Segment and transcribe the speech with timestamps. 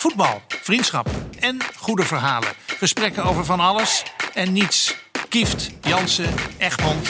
[0.00, 2.48] Voetbal, vriendschap en goede verhalen.
[2.66, 4.02] Gesprekken over van alles
[4.34, 4.94] en niets.
[5.28, 7.08] Kieft, Jansen, Egmond,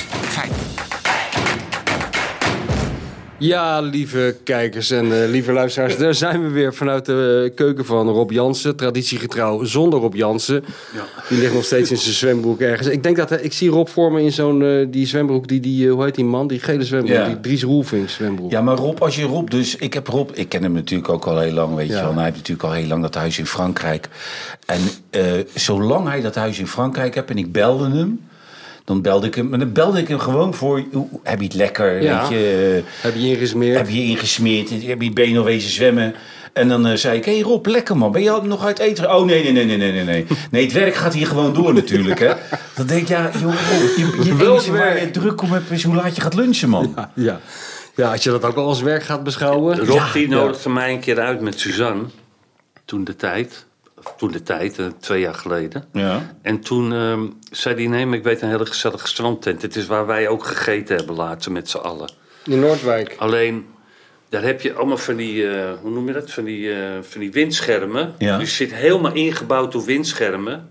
[3.42, 7.84] Ja, lieve kijkers en eh, lieve luisteraars, daar zijn we weer vanuit de eh, keuken
[7.84, 8.76] van Rob Jansen.
[8.76, 10.64] Traditiegetrouw zonder Rob Jansen.
[11.28, 12.88] Die ligt nog steeds in zijn zwembroek ergens.
[12.88, 15.60] Ik denk dat hij- ik zie Rob voor me in zo'n eh, die zwembroek, die,
[15.60, 16.46] die, eh, hoe heet die man?
[16.46, 17.26] Die gele zwembroek, Ja.
[17.26, 18.50] die Dries Roelvink zwembroek.
[18.50, 19.76] Ja, maar Rob, als je Rob dus...
[19.76, 22.00] Ik heb Rob, ik ken hem natuurlijk ook al heel lang, weet je Ja.
[22.00, 22.08] wel.
[22.10, 24.08] En hij heeft natuurlijk al heel lang dat huis in Frankrijk.
[24.66, 24.80] En
[25.10, 25.22] eh,
[25.54, 28.20] zolang hij dat huis in Frankrijk heeft en ik belde hem...
[28.90, 30.82] Dan belde ik hem, maar dan belde ik hem gewoon voor...
[30.92, 32.20] hoe- Heb je het lekker, Ja.
[32.20, 32.82] weet je...
[32.86, 33.76] eh, Heb je ingesmeerd?
[33.76, 34.70] Heb je je ingesmeerd?
[34.70, 36.14] Heb je je been al wezen zwemmen?
[36.52, 38.12] En dan eh, zei ik, hé hey Rob, lekker man.
[38.12, 39.14] Ben je al nog uit eten?
[39.16, 40.26] Oh nee, nee, nee, nee, nee, nee, nee.
[40.50, 42.32] Nee, het werk gaat hier gewoon door natuurlijk, hè.
[42.74, 43.52] Dan denk ik, ja, joh,
[43.96, 45.12] je, je waar je werk?
[45.12, 46.94] druk om hebt is hoe laat je gaat lunchen, man.
[47.14, 47.40] Ja.
[47.96, 49.78] ja, als je dat ook al als werk gaat beschouwen.
[49.78, 50.34] Rob Ja, die ja.
[50.34, 52.02] nodigde mij een keer uit met Suzanne.
[52.84, 53.66] Toen de tijd.
[54.16, 55.84] Toen de tijd, eh, twee jaar geleden.
[55.92, 56.36] Ja.
[56.42, 59.62] En toen ehm, zei hij, nee, maar ik weet een hele gezellige strandtent.
[59.62, 62.10] Het is waar wij ook gegeten hebben later met z'n allen.
[62.44, 63.14] In Noordwijk.
[63.18, 63.66] Alleen,
[64.28, 66.30] daar heb je allemaal van die, eh, hoe noem je dat?
[66.30, 68.14] Van die, eh, van die windschermen.
[68.18, 68.38] Ja.
[68.38, 70.68] Dus je zit helemaal ingebouwd door windschermen.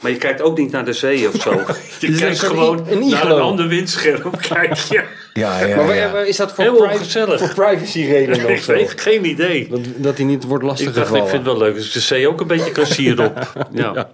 [0.00, 1.50] Maar je kijkt ook niet naar de zee of zo.
[2.00, 4.30] Je is kijkt gewoon een naar een ander windscherm.
[4.48, 5.04] Kijk je.
[5.36, 6.12] Ja, ja, Maar ja.
[6.12, 7.38] waar- is dat voor, Heel privacy, ongezellig.
[7.38, 8.72] voor privacy redenen Ik of zo?
[8.72, 9.68] weet geen idee.
[9.70, 11.28] Dat, dat hij niet wordt Ik dacht, ik lastiggevallen.
[11.28, 13.52] vind het wel leuk als ik de zee ook een beetje kan sieren op.
[13.72, 14.10] Ja.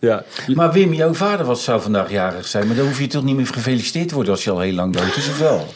[0.00, 0.24] Ja.
[0.54, 2.66] Maar Wim, jouw vader was, zou vandaag jarig zijn.
[2.66, 4.92] Maar dan hoef je toch niet meer gefeliciteerd te worden als je al heel lang
[4.92, 5.66] dood is, of wel?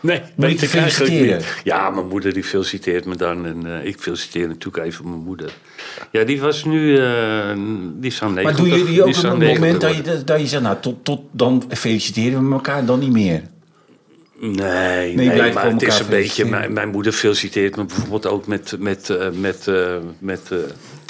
[0.00, 1.36] Nee, weet je ik eigenlijk feliciteren?
[1.36, 1.60] niet.
[1.64, 3.46] Ja, mijn moeder die feliciteert me dan.
[3.46, 5.52] En eh, ik feliciteer natuurlijk even mijn moeder.
[6.10, 6.96] Ja, die was nu...
[6.98, 7.04] eh
[7.94, 8.42] die is aan 90.
[8.44, 10.76] Maar doen jullie die ook op het 90 moment dat je, dat je zegt, nou,
[10.80, 13.42] tot, tot dan feliciteren we elkaar dan niet meer?
[14.38, 16.44] Nee, nee, blijft maar het is een beetje...
[16.44, 18.76] Mijn, mijn moeder feliciteert me bijvoorbeeld ook met...
[18.78, 20.58] met, eh, met, eh, met eh,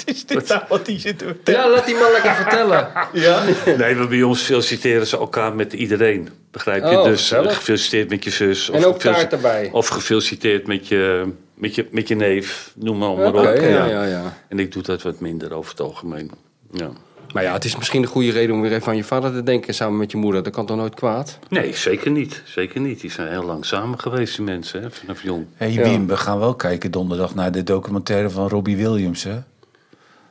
[0.13, 2.91] Is dit nou wat die zit te ja, laat die man lekker vertellen.
[3.13, 3.43] Ja?
[3.77, 6.29] nee, maar bij ons feliciteren ze elkaar met iedereen.
[6.51, 6.97] Begrijp je?
[6.97, 7.55] Oh, dus gezellig.
[7.55, 8.69] gefeliciteerd met je zus.
[8.69, 9.69] En ook taart erbij.
[9.71, 12.71] Of gefeliciteerd met je, met je, met je neef.
[12.75, 13.57] Noem maar, maar Oké, op.
[13.57, 14.37] ja, ja, ja.
[14.47, 16.31] En ik doe dat wat minder over het algemeen.
[16.71, 16.91] Ja.
[17.33, 19.43] Maar ja, het is misschien een goede reden om weer even aan je vader te
[19.43, 20.43] denken samen met je moeder.
[20.43, 21.39] Dat kan toch nooit kwaad?
[21.49, 22.41] Nee, zeker niet.
[22.45, 23.01] Zeker niet.
[23.01, 25.45] Die zijn heel lang samen geweest, die mensen, hè, vanaf jong.
[25.55, 29.37] Hé hey, Wim, we gaan wel kijken donderdag naar de documentaire van Robbie Williams, hè?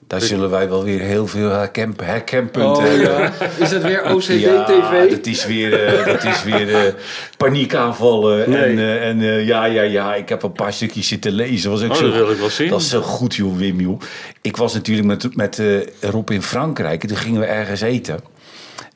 [0.06, 3.32] Daar zullen wij wel weer heel veel herken, herkenpunten hebben.
[3.58, 5.10] Is het weer Ja, OCD-TV?
[5.10, 6.92] dat is weer, eh, dat is weer eh,
[7.36, 8.50] paniekaanvallen.
[8.50, 8.62] Nee.
[8.62, 11.70] En, eh, en eh, ja, ja, ja, ik heb een paar stukjes zitten lezen.
[11.70, 12.68] Was ook Oh, zo, dat wil ik wel zien.
[12.68, 14.00] Dat is zo goed, joh, Wim, joh.
[14.42, 15.62] Ik was natuurlijk met, met
[16.00, 17.02] Rob in Frankrijk.
[17.02, 18.20] En toen gingen we ergens eten.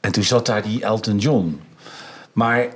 [0.00, 1.60] En toen zat daar die Elton John.
[2.32, 2.66] Maar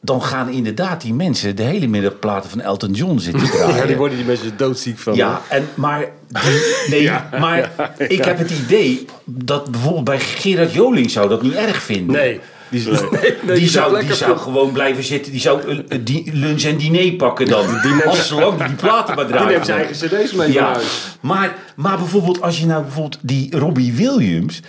[0.00, 3.76] dan gaan inderdaad die mensen de hele middag platen van Elton John zitten draaien.
[3.76, 5.14] Ja, die worden die mensen doodziek van.
[5.14, 6.60] Ja, en, maar, die,
[6.90, 7.10] nee,
[7.40, 12.16] maar ik heb het idee dat bijvoorbeeld bij Gerard Joling zou dat niet erg vinden.
[12.16, 12.40] Nee.
[12.70, 15.32] Die, is, nee, nee, die, die zou, die zou gewoon blijven zitten.
[15.32, 17.66] Die zou eh, die lunch en diner pakken dan.
[17.82, 19.52] Die als zolang die, die platen maar Die draaien.
[19.52, 21.18] neemt zijn eigen cd's mee ja, naar huis.
[21.20, 24.60] maar, maar bijvoorbeeld als je nou bijvoorbeeld die Robbie Williams...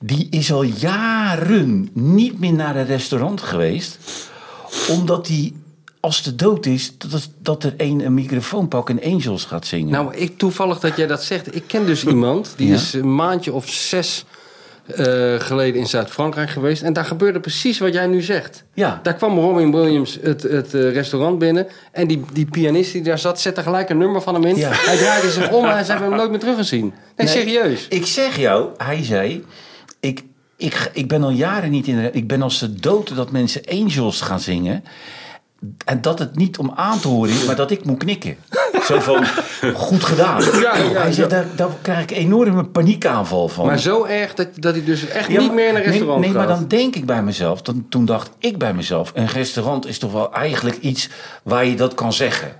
[0.00, 3.98] die is al jaren niet meer naar een restaurant geweest...
[4.88, 5.52] omdat hij,
[6.00, 6.92] als de dood is...
[6.98, 9.90] dat, dat er een een microfoon pakt en Angels gaat zingen.
[9.92, 11.54] Nou, ik, toevallig dat jij dat zegt.
[11.54, 12.74] Ik ken dus iemand, die Ja.
[12.74, 14.24] is een maandje of zes
[14.88, 16.82] eh, geleden in Zuid-Frankrijk geweest.
[16.82, 18.64] En daar gebeurde precies wat jij nu zegt.
[18.74, 19.00] Ja.
[19.02, 21.66] Daar kwam Robin Williams het, het eh, restaurant binnen.
[21.92, 24.56] En die, die pianist die daar zat, zette gelijk een nummer van hem in.
[24.56, 24.70] Ja.
[24.72, 26.80] Hij draaide zich om en ze hebben hem nooit meer teruggezien.
[26.84, 27.26] Nee, Nee.
[27.26, 27.86] serieus.
[27.88, 29.44] Ik zeg jou, hij zei...
[30.00, 30.22] Ik,
[30.58, 31.96] ik, ik ben al jaren niet in...
[31.96, 34.84] de- Ik ben als de dood dat mensen Angels gaan zingen...
[35.84, 38.36] En dat het niet om aan te horen is, maar dat ik moet knikken.
[38.82, 39.24] Zo van,
[39.74, 40.42] goed gedaan.
[40.42, 43.66] Ja, ja, hij zegt, daar, daar krijg ik enorme paniekaanval van.
[43.66, 46.20] Maar zo erg dat, dat hij dus echt Ja, niet meer in een nee, restaurant
[46.20, 46.38] Nee, gaat.
[46.38, 49.10] maar dan denk ik bij mezelf, dan, toen dacht ik bij mezelf...
[49.14, 51.08] een restaurant is toch wel eigenlijk iets
[51.42, 52.52] waar je dat kan zeggen.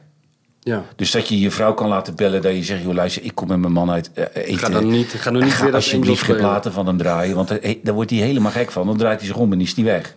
[0.69, 0.85] Ja.
[0.97, 2.83] Dus dat je je vrouw kan laten bellen, dat je zegt...
[2.83, 4.59] joh, luister, ik kom met mijn man uit eh, eten.
[4.59, 7.49] Ga dan niet, ga dan niet Ga weer alsjeblieft geen platen van hem draaien, want
[7.49, 8.87] daar, daar wordt hij helemaal gek van.
[8.87, 10.15] Dan draait hij zich om en is hij weg.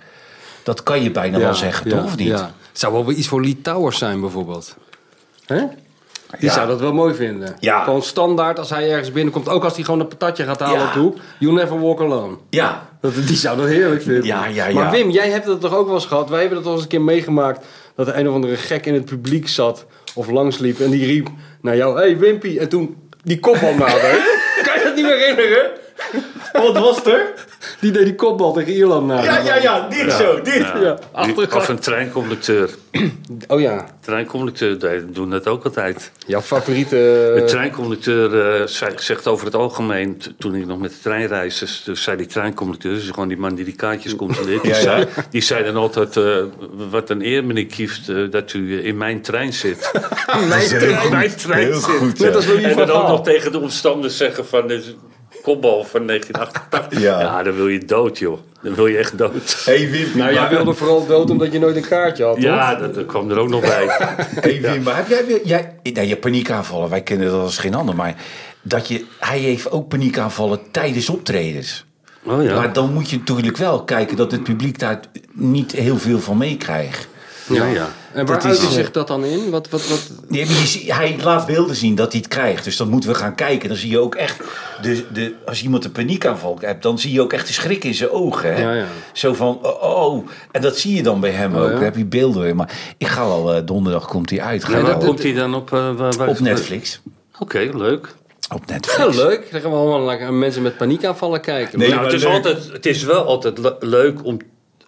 [0.64, 2.04] Dat kan je bijna wel zeggen, toch?
[2.04, 2.28] Of niet?
[2.28, 2.52] Ja.
[2.72, 4.76] Zou wel weer iets voor Lee Towers zijn, bijvoorbeeld.
[5.46, 5.58] Hè?
[6.40, 6.54] Die Ja.
[6.54, 7.56] zou dat wel mooi vinden.
[7.60, 7.84] Ja.
[7.84, 9.50] Gewoon standaard als hij ergens binnenkomt.
[9.50, 10.94] Ook als hij gewoon een patatje gaat halen Ja.
[11.00, 11.18] hoek.
[11.40, 12.36] You never walk alone.
[12.50, 12.90] Ja.
[13.02, 14.26] Dat, die zou dat heerlijk vinden.
[14.26, 14.74] Ja, ja, ja.
[14.74, 16.30] Maar Wim, jij hebt dat toch ook wel eens gehad?
[16.30, 17.66] Wij hebben dat al eens een keer meegemaakt.
[17.96, 19.86] Dat er een of andere gek in het publiek zat.
[20.16, 20.80] Of langsliep.
[20.80, 21.28] En die riep
[21.62, 22.00] naar jou.
[22.00, 22.58] Hé hey, Wimpy.
[22.58, 24.40] En toen die kopbal nader.
[24.66, 25.72] kan je dat niet meer herinneren?
[26.52, 27.34] Wat was er?
[27.82, 29.24] Die deed die kopbal tegen Ierland na.
[29.24, 30.54] Ja, ja, ja, dit zo, dit.
[30.82, 32.70] Ja, achter- Of een treinconducteur.
[33.48, 36.12] Oh ja, Treinconducteur die doen dat ook altijd.
[36.28, 36.96] jouw favoriete...
[37.36, 41.66] De treinconducteur eh, zei- zegt over het algemeen, toen ik nog met de trein reisde,
[41.86, 44.84] dus zei die treinconducteur, dus gewoon die man die die kaartjes controleert, die, Ja, ja.
[44.84, 46.38] Zei, die zei dan altijd, eh,
[46.92, 49.92] wat een eer meneer Kieft, eh, dat u eh, in mijn trein zit.
[50.48, 51.84] Mijn Heel In mijn goed, trein heel zit.
[51.98, 52.20] goed.
[52.20, 52.36] Net ja.
[52.36, 54.84] als Louis En dan ook nog tegen de omstanders zeggen van, een
[55.42, 57.00] kopbal van 1988.
[57.02, 57.20] Ja.
[57.20, 57.44] Ja.
[57.44, 58.40] dan wil je dood joh.
[58.62, 59.62] Dan wil je echt dood.
[59.66, 62.42] Hey Wim, Nou, jij wilde vooral dood omdat je nooit een kaartje had?
[62.42, 63.86] Ja, dat, dat kwam er ook nog bij.
[64.42, 65.40] Hey Wim, maar heb jij weer...
[65.44, 67.96] Jij, nou, je paniekaanvallen, wij kennen dat als geen ander.
[67.96, 68.16] Maar
[68.62, 71.86] dat je, hij heeft ook paniekaanvallen tijdens optredens.
[72.24, 72.56] Oh ja.
[72.56, 75.00] Maar dan moet je natuurlijk wel kijken dat het publiek daar
[75.32, 77.08] niet heel veel van meekrijgt.
[77.48, 77.90] ja, ja.
[78.14, 79.50] En waar Dat is- zich dat dan in?
[79.50, 80.12] Wat, wat, wat...
[80.28, 82.64] Nee, je hij laat beelden zien dat hij het krijgt.
[82.64, 83.68] Dus dan moeten we gaan kijken.
[83.70, 84.40] Dan zie je ook echt...
[84.82, 87.94] De, de, als iemand een paniekaanval hebt, dan zie je ook echt de schrik in
[87.94, 88.54] zijn ogen.
[88.56, 88.62] Hè?
[88.62, 88.86] Ja, ja.
[89.14, 90.28] Zo van, oh, oh.
[90.52, 91.68] En dat zie je dan bij hem Oh, ook.
[91.68, 91.74] ja.
[91.74, 92.56] Dan heb je beelden weer.
[92.56, 94.64] Maar ik ga wel, eh, donderdag komt hij uit.
[94.64, 95.74] Ga wel- komt hij dan op?
[95.74, 97.02] eh, waar- waar- op Netflix.
[97.40, 98.14] Oké, leuk.
[98.54, 99.16] Op Ja, Netflix.
[99.16, 99.52] leuk.
[99.52, 101.80] Dan gaan we allemaal naar mensen met paniekaanvallen kijken.
[101.80, 102.34] Nee, nou, maar het, is leuk.
[102.34, 104.38] altijd, het is wel altijd le- leuk om,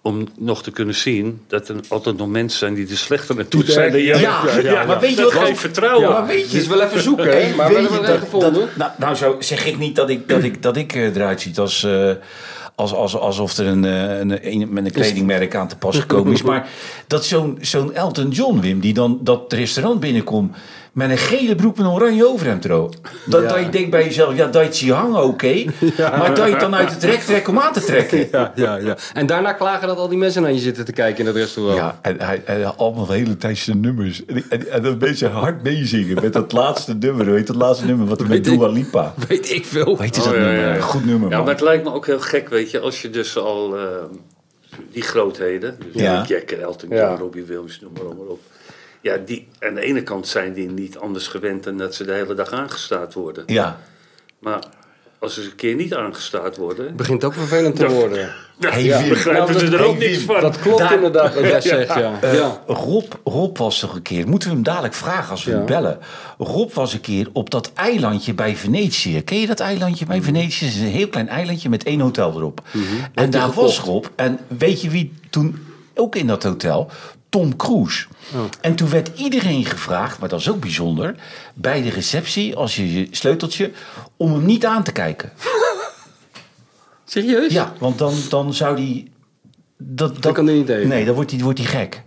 [0.06, 3.64] om nog te kunnen zien dat er altijd nog mensen zijn die er slechter naartoe
[3.64, 4.20] zijn dan jij.
[4.20, 4.84] ja, ja, ja.
[4.84, 6.08] Maar weet je wat- geeft vertrouwen.
[6.08, 7.54] Ja, maar weet Het je, is wel even zoeken, hè?
[7.54, 8.52] Maar we weet hebben je wel dat, gevonden.
[8.54, 11.40] dat- nou, nou, zo zeg ik niet dat ik, dat ik, dat ik eh, eruit
[11.40, 12.10] zie als, eh,
[12.74, 16.32] als, als, alsof er een, eh, een, een, met een kledingmerk aan te pas gekomen
[16.32, 16.42] is.
[16.52, 16.68] Maar
[17.06, 20.56] dat zo'n zo'n Elton John, Wim, die dan dat restaurant binnenkomt
[20.94, 22.94] met een gele broek met een oranje overhemd erop.
[23.26, 23.48] Dat, Ja.
[23.48, 25.54] dat je denkt bij jezelf, ja, dat je het hangen, oké.
[25.98, 28.28] Maar dat je het dan uit het rek trekt om aan te trekken.
[28.32, 28.96] Ja, ja, ja.
[29.14, 31.78] En daarna klagen dat al die mensen naar je zitten te kijken in het restaurant.
[31.78, 34.24] Ja, en hij, hij allemaal de hele tijd zijn nummers.
[34.24, 37.24] En, en, en dan mensen hard meezingen met dat laatste nummer.
[37.26, 38.44] Weet je, dat laatste nummer wat er met.
[38.44, 39.14] Dua Lipa.
[39.28, 39.96] Weet ik veel.
[39.98, 40.60] Weet je Oh, dat ja, nummer?
[40.66, 40.80] ja, ja.
[40.80, 41.44] Goed nummer, Ja, man.
[41.44, 43.84] maar het lijkt me ook heel gek, weet je, als je dus al eh,
[44.92, 46.24] die grootheden, dus Ja.
[46.26, 47.16] Jagger, Elton John, Ja.
[47.16, 48.40] Robbie Williams, noem maar, maar op.
[49.04, 52.12] Ja, die, aan de ene kant zijn die niet anders gewend dan dat ze de
[52.12, 53.42] hele dag aangestaard worden.
[53.46, 53.80] Ja.
[54.38, 54.58] Maar
[55.18, 58.28] als ze een keer niet aangestaard worden, Het begint ook vervelend te worden.
[58.60, 60.40] Hey, ja, begrijpen Nou, ze er ook niks van.
[60.40, 62.18] Dat klopt Daar- inderdaad wat jij zegt, ja.
[62.20, 62.62] Eh, ja.
[62.66, 65.56] Rob, Rob was toch een keer, moeten we hem dadelijk vragen als we Ja.
[65.56, 65.98] hem bellen.
[66.38, 69.22] Rob was een keer op dat eilandje bij Venetië.
[69.22, 70.64] Ken je dat eilandje bij Venetië?
[70.64, 72.60] Het is een heel klein eilandje met één hotel erop.
[73.14, 74.04] En daar was Rob.
[74.16, 76.90] En weet je wie toen ook in dat hotel?
[77.34, 78.06] Tom Cruise.
[78.60, 81.14] En toen werd iedereen gevraagd, maar dat is ook bijzonder,
[81.54, 83.70] bij de receptie, als je je sleuteltje,
[84.16, 85.32] om hem niet aan te kijken.
[87.04, 87.52] Serieus?
[87.52, 89.10] Ja, want dan, dan zou die.
[89.78, 90.88] Dat, dat, kan hij niet tegen.
[90.88, 92.02] Nee, dan wordt hij wordt die gek.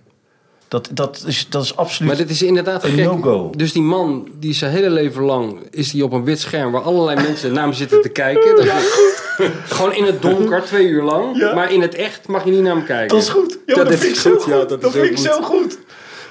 [0.67, 2.07] Dat, dat, is, dat is absoluut.
[2.09, 3.51] Maar dit is inderdaad Een no-go.
[3.55, 6.81] Dus die man, die zijn hele leven lang, is die op een wit scherm waar
[6.81, 8.55] allerlei mensen naar hem zitten te kijken.
[8.55, 9.15] Dat is-
[9.75, 11.37] Gewoon in het donker, twee uur lang.
[11.37, 11.53] Ja.
[11.53, 13.07] Maar in het echt mag je niet naar hem kijken.
[13.07, 13.59] Dat is goed.
[13.65, 14.51] Ja, dat, is vind ik zo goed, goed.
[14.53, 15.25] ja, dat vind ik goed.
[15.25, 15.77] zo goed.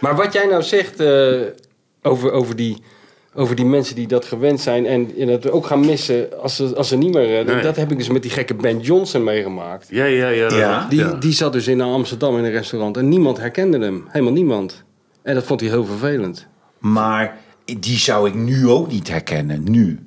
[0.00, 1.40] Maar wat jij nou zegt eh,
[2.02, 2.82] over, over, die,
[3.36, 6.74] over die mensen die dat gewend zijn en, en dat ook gaan missen als ze,
[6.76, 7.38] als ze niet meer...
[7.38, 7.62] eh, Nee.
[7.62, 9.86] Dat heb ik dus met die gekke Ben Johnson meegemaakt.
[9.90, 10.48] Ja, ja, ja.
[10.56, 10.86] Ja.
[10.88, 11.12] Die, ja.
[11.12, 14.04] die zat dus in Amsterdam in een restaurant en niemand herkende hem.
[14.08, 14.82] Helemaal niemand.
[15.22, 16.46] En dat vond hij heel vervelend.
[16.78, 17.36] Maar
[17.80, 19.62] die zou ik nu ook niet herkennen.
[19.70, 20.00] Nu.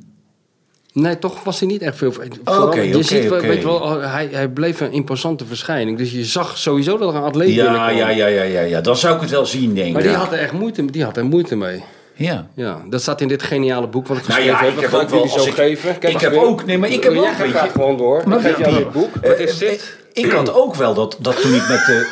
[0.94, 2.10] Nee, toch was hij niet echt veel.
[2.10, 5.98] Oké, Vooral- je oké, ziet weet je wel, oh, hij, hij bleef een imposante verschijning.
[5.98, 7.98] Dus je zag sowieso dat er een atleet Ja, binnenkwam.
[7.98, 8.82] ja, ja, ja, ja, ja.
[8.82, 9.94] Dan zou ik het wel zien, denk ik.
[9.94, 11.84] Maar die had er echt moeite, die had er moeite mee.
[12.20, 12.48] Ja.
[12.54, 14.84] Ja, dat staat in dit geniale boek wat ik Nou geschreven ja, heb.
[14.84, 16.00] ik Dat heb ga jullie zo ik, geven.
[16.00, 16.42] Kijk ik heb weer.
[16.44, 16.66] ook...
[16.66, 17.28] Nee, maar ik heb Jij ook...
[17.36, 18.22] gaat graag je- gewoon door.
[18.26, 19.16] Maar ik wie- dit boek.
[19.16, 19.98] Eh, Wat is eh, dit?
[20.14, 22.08] Ik had ook wel dat, dat toen ik met de...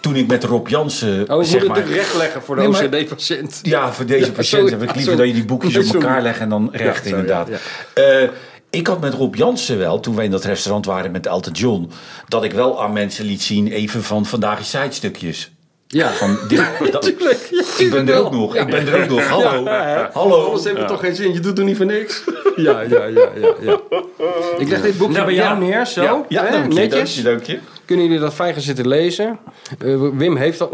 [0.00, 1.68] Toen ik met Rob Jansen, Oh, je zeg moet het maar...
[1.78, 3.58] natuurlijk rechtleggen voor de Nee, maar- OCD-patiënt.
[3.62, 5.16] Ja, voor deze Ja, patiënt heb ik liever Sorry.
[5.16, 7.48] dat je die boekjes Nee, op elkaar legt en dan recht, sorry, inderdaad.
[7.94, 8.28] ja, Eh,
[8.70, 11.90] ik had met Rob Jansen wel, toen wij in dat restaurant waren met Elton John,
[12.28, 15.53] dat ik wel aan mensen liet zien, even van vandaag is zijstukjes.
[15.94, 16.12] Ja.
[16.12, 17.48] Van dit, dat, Tuurlijk.
[17.50, 19.28] Ja, ik ben er ook nog, ik ben er ook nog.
[19.28, 19.66] Hallo,
[20.12, 20.44] hallo.
[20.44, 21.32] Anders heeft het toch geen zin.
[21.32, 22.24] Je doet er niet voor niks.
[22.56, 23.54] Ja, ja, ja, ja.
[23.60, 23.80] ja.
[24.58, 25.66] Ik leg dit boekje Nou, bij jou ja.
[25.66, 26.24] neer, zo.
[26.28, 27.14] Ja, dank je, dank Netjes.
[27.16, 27.58] je, dank je.
[27.84, 29.38] Kunnen jullie dat fijn gaan zitten lezen?
[29.78, 30.70] Eh, Wim heeft al...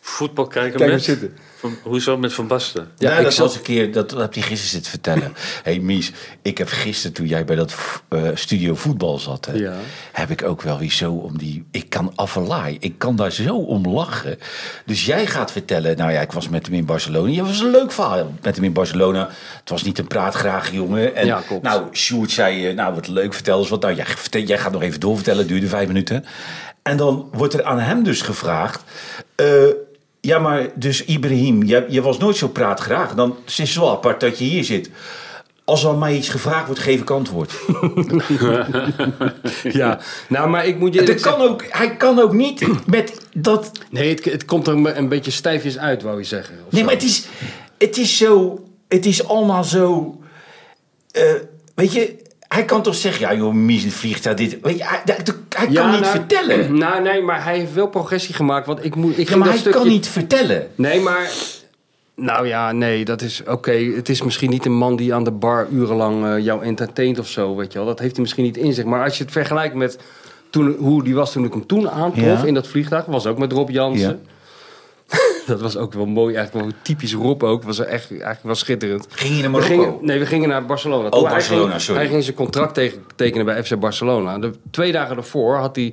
[0.00, 1.04] Voetbal kijken Kijk met...
[1.04, 1.36] zitten.
[1.62, 2.88] Van, hoezo met Van Basten?
[2.98, 5.32] Ja, Ja, ik dat zat- was een keer, dat, dat heb je gisteren zitten vertellen.
[5.62, 7.74] hey Mies, ik heb gisteren toen jij bij dat
[8.08, 9.74] eh, studio voetbal zat, hè, Ja.
[10.12, 11.64] heb ik ook wel weer zo om die.
[11.70, 14.38] Ik kan afvalaai, ik kan daar zo om lachen.
[14.86, 17.30] Dus jij gaat vertellen, nou ja, ik was met hem in Barcelona.
[17.32, 19.28] Je was een leuk verhaal met hem in Barcelona.
[19.60, 21.14] Het was niet een praatgraag jongen.
[21.14, 21.62] En Ja, klopt.
[21.62, 23.82] nou, Sjoerd zei, eh, nou wat leuk, vertel eens wat.
[23.82, 26.24] Nou, jij, vertel- jij gaat nog even doorvertellen, het duurde vijf minuten.
[26.82, 28.82] En dan wordt er aan hem dus gevraagd.
[29.34, 29.46] eh,
[30.24, 33.14] ja, maar dus Ibrahim, je, je was nooit zo praatgraag.
[33.14, 34.90] Dan is het wel apart dat je hier zit.
[35.64, 37.52] Als er mij iets gevraagd wordt, geef ik antwoord.
[39.62, 40.98] Ja, nou, maar ik moet je...
[40.98, 43.70] Dat eerlijk kan ook, hij kan ook niet met dat...
[43.90, 46.54] Nee, het, het komt er een, beetje stijfjes uit, wou je zeggen.
[46.70, 46.86] Nee, zo.
[46.86, 47.26] maar het is,
[47.78, 48.64] het is zo...
[48.88, 50.18] Het is allemaal zo...
[51.10, 51.22] eh,
[51.74, 52.21] weet je,
[52.52, 53.20] hij kan toch zeggen...
[53.20, 54.58] Ja joh, mies vliegtuig, dit...
[54.62, 56.74] Weet je, hij, kan Ja, niet nou, vertellen.
[56.78, 58.66] Nou, nee, maar hij heeft wel progressie gemaakt.
[58.66, 59.78] Want ik, moet, ik Ja, maar hij stukje...
[59.78, 60.68] kan niet vertellen.
[60.74, 61.30] Nee, maar...
[62.14, 63.72] Nou ja, nee, dat is oké.
[63.72, 67.28] Het is misschien niet een man die aan de bar urenlang eh, jou entertaint of
[67.28, 67.86] zo, weet je wel.
[67.86, 68.84] Dat heeft hij misschien niet in zich.
[68.84, 69.98] Maar als je het vergelijkt met
[70.50, 72.44] toen, hoe die was toen ik hem toen aantrof Ja.
[72.44, 74.20] in dat vliegtuig, was ook met Rob Jansen.
[75.46, 77.62] dat was ook wel mooi, eigenlijk wel typisch Rob ook.
[77.62, 79.06] Was echt, eigenlijk wel schitterend.
[79.10, 79.82] Ging je naar We Marokko?
[79.82, 81.04] gingen, nee, we gingen naar Barcelona.
[81.04, 82.00] Oh, Toen hij Barcelona, ging, sorry.
[82.00, 82.80] Hij ging zijn contract
[83.16, 84.38] tekenen bij FC Barcelona.
[84.38, 85.92] De twee dagen daarvoor had hij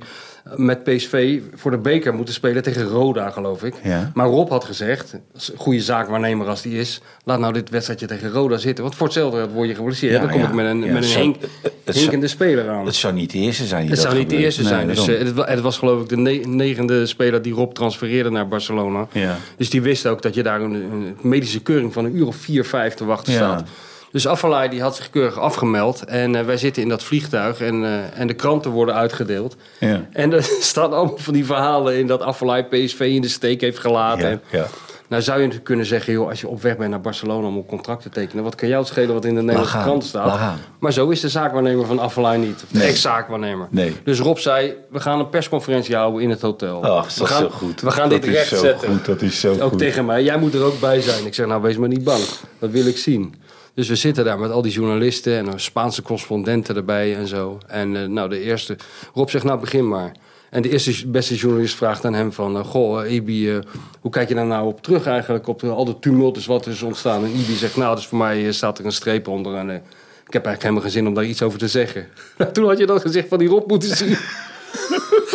[0.56, 3.74] met PSV voor de beker moeten spelen tegen Roda, geloof ik.
[3.82, 4.10] Ja.
[4.14, 5.14] Maar Rob had gezegd,
[5.56, 7.00] goede zaakwaarnemer als die is...
[7.24, 8.84] laat nou dit wedstrijdje tegen Roda zitten.
[8.84, 10.12] Want voor hetzelfde word je geblesseerd.
[10.12, 10.46] Ja, dan kom ja.
[10.46, 11.36] ik met een, met een hink,
[11.84, 12.86] hinkende speler aan.
[12.86, 14.86] Het zou niet de eerste zijn die Het zou niet de eerste Nee, zijn.
[14.86, 18.48] Dus, eh, het, het was geloof ik de ne- negende speler die Rob transfereerde naar
[18.48, 19.06] Barcelona.
[19.12, 19.36] Ja.
[19.56, 22.36] Dus die wist ook dat je daar een, een medische keuring van een uur of
[22.36, 23.68] vier, vijf te wachten staat.
[24.10, 26.04] Dus Afalai die had zich keurig afgemeld.
[26.04, 29.56] En eh, wij zitten in dat vliegtuig en, eh, en de kranten worden uitgedeeld.
[29.80, 30.06] Ja.
[30.12, 33.78] En er staan allemaal van die verhalen in dat Afalai PSV in de steek heeft
[33.78, 34.24] gelaten.
[34.28, 34.66] Ja, En- ja.
[35.08, 37.56] Nou zou je natuurlijk kunnen zeggen, joh, als je op weg bent naar Barcelona om
[37.56, 40.40] een contract te tekenen, wat kan jou het schelen wat in de Nederlandse krant staat?
[40.78, 42.54] Maar zo is de zaakwaarnemer van Affelay niet.
[42.64, 42.88] Of de Nee.
[42.88, 43.66] ex-zaakwaarnemer.
[43.70, 43.96] Nee.
[44.04, 46.84] Dus Rob zei, we gaan een persconferentie houden in het hotel.
[46.84, 47.80] Ach, dat we is gaan, zo goed.
[47.80, 48.88] We gaan dat dit is recht zetten.
[48.88, 49.78] Goed, dat is zo Ook goed.
[49.78, 51.26] tegen mij, jij moet er ook bij zijn.
[51.26, 52.22] Ik zeg, nou wees maar niet bang.
[52.58, 53.34] Dat wil ik zien.
[53.74, 57.58] Dus we zitten daar met al die journalisten en Spaanse correspondenten erbij en zo.
[57.66, 58.76] En eh, nou, de eerste...
[59.14, 60.12] Rob zegt, nou begin maar.
[60.50, 62.56] En de eerste beste journalist vraagt aan hem van...
[62.56, 63.58] eh, goh, eh,
[64.00, 65.46] hoe kijk je daar nou op terug eigenlijk?
[65.46, 67.24] Op al de tumult is wat is ontstaan.
[67.24, 69.54] En Ibi zegt, nou, dus voor mij staat er een streep onder.
[69.54, 72.06] En ik heb eigenlijk helemaal geen zin om daar iets over te zeggen.
[72.52, 74.16] Toen had je dat gezicht van die Rob moeten zien.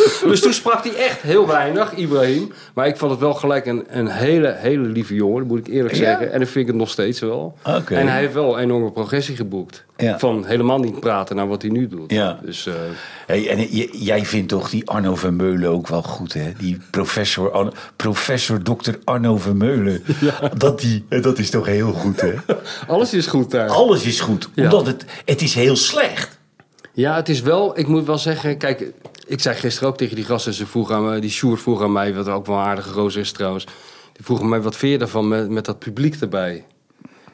[0.28, 2.52] dus toen sprak hij echt heel weinig, Ibrahim.
[2.74, 5.94] Maar ik vond het wel gelijk een, een hele, hele lieve jongen, moet ik eerlijk
[5.94, 6.00] Ja?
[6.00, 6.32] zeggen.
[6.32, 7.58] En dat vind ik het nog steeds wel.
[7.64, 7.94] Oké.
[7.94, 9.84] En hij heeft wel een enorme progressie geboekt.
[9.96, 10.18] Ja.
[10.18, 12.10] Van helemaal niet praten naar wat hij nu doet.
[12.12, 12.38] Ja.
[12.44, 12.74] Dus, eh,
[13.26, 13.60] Hey, en
[13.92, 16.52] jij vindt toch die Arno Vermeulen ook wel goed, hè?
[16.58, 18.90] Die professor, Arno- professor Dr.
[19.04, 20.02] Arno Vermeulen.
[20.56, 22.32] Dat, die, dat is toch heel goed, hè?
[22.86, 23.68] alles is goed daar.
[23.68, 24.62] Alles is goed, Ja.
[24.64, 26.38] omdat het, het is heel slecht.
[26.92, 28.92] Ja, het is wel, ik moet wel zeggen, kijk,
[29.26, 31.92] ik zei gisteren ook tegen die gasten, ze vroegen aan me, die Sjoerd vroeg aan
[31.92, 33.64] mij, wat ook wel een aardige roos is trouwens.
[34.12, 36.64] Die vroegen mij, wat vind je daarvan met, met dat publiek erbij?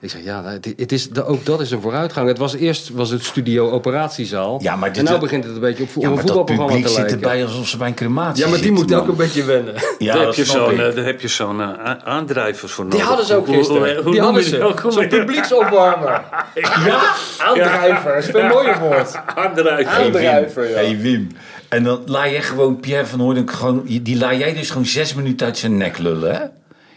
[0.00, 2.28] Ik zeg, ja, het, het is, ook dat is een vooruitgang.
[2.28, 4.58] Het was eerst was het studio operatiezaal.
[4.62, 6.66] Ja, maar en dit- nu begint het een beetje op, Ja, een maar dat voetbalprogramma
[6.72, 7.22] publiek te zit lijken.
[7.28, 9.74] erbij alsof ze bij een crematie Ja, maar die zitten, moeten ook een beetje wennen.
[9.98, 12.98] Ja, daar, heb je zo'n, eh, daar heb je zo'n eh, aandrijvers voor nodig.
[12.98, 14.02] Die hadden ze ook Hoe- hoe- gisteren.
[14.02, 14.74] hoe die hadden ze.
[14.88, 16.22] Zo'n publieksopwarmer.
[16.86, 17.00] Ja,
[17.38, 18.14] aandrijver.
[18.14, 19.18] Dat is een mooie woord.
[19.34, 19.92] Aandrijver.
[19.92, 20.74] Aandrijver, ja.
[20.74, 21.28] Hey Wim.
[21.72, 23.82] En dan laat jij gewoon Pierre van Hooydonk gewoon...
[23.86, 26.44] Die laat jij dus gewoon zes minuten uit zijn nek lullen, hè?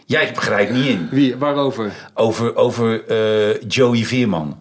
[0.06, 1.08] Jij begrijpt niet in.
[1.10, 1.92] Wie, waarover?
[2.14, 4.58] Over, over eh, Joey Veerman.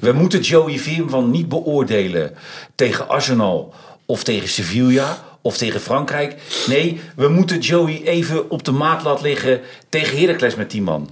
[0.00, 2.34] We moeten Joey Veerman niet beoordelen
[2.74, 3.74] tegen Arsenal
[4.06, 6.36] of tegen Sevilla of tegen Frankrijk.
[6.66, 11.10] Nee, we moeten Joey even op de maat laten liggen tegen Heracles met die man.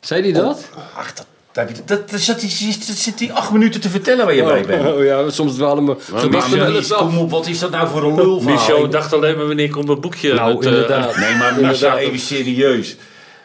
[0.00, 0.68] Zei die dat?
[0.94, 1.26] Ach, dat,
[1.66, 4.62] dat, dat, dat, zit, hij- dat zit hij acht minuten te vertellen waar je bij
[4.66, 4.86] bent.
[4.94, 6.98] Oh ja, soms dwalen me gedachten wel eens af.
[7.00, 9.86] Kom op, wat is dat nou voor een lul Michel dacht alleen maar wanneer komt
[9.86, 10.34] mijn boekje.
[10.34, 11.16] Nou, met, eh, inderdaad.
[11.16, 11.98] Nee, maar Inderdaad.
[11.98, 12.96] even serieus.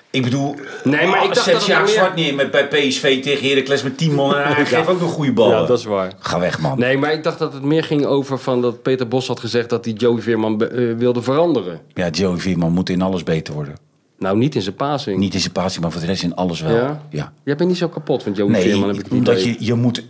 [0.10, 3.50] Ik bedoel, Nee, maar ik dacht zet Sjaak meer- Zwart neer met, bij PSV tegen
[3.50, 5.60] Heracles met 10 man en hij geeft ook nog goede ballen.
[5.62, 6.12] Ja, dat is waar.
[6.20, 6.79] Ga weg, man.
[6.79, 9.70] Nee, maar ik dacht dat het meer ging over van dat Peter Bos had gezegd
[9.70, 11.79] dat hij Joey Veerman eh, wilde veranderen.
[11.93, 13.75] Ja, Joey Veerman moet in alles beter worden.
[14.20, 15.17] Nou, niet in zijn passing.
[15.17, 16.75] Niet in zijn passie, maar voor de rest in alles wel.
[16.75, 17.01] Ja?
[17.10, 17.34] ja.
[17.43, 19.74] Jij bent niet zo kapot van Joey Nee, Veerman, heb ik het omdat je, je
[19.74, 20.03] moet...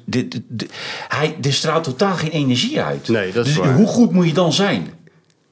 [1.08, 3.08] Hij er straalt totaal geen energie uit.
[3.08, 3.76] Nee, dat is dus waar.
[3.76, 4.88] hoe goed moet je dan zijn?